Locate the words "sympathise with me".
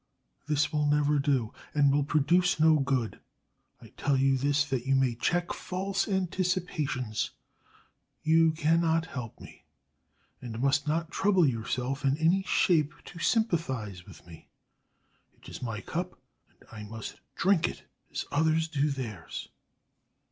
13.19-14.49